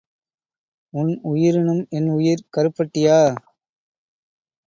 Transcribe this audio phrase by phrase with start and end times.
[0.93, 3.19] உன் உயிரினும் என் உயிர் கருப்பட்டியா?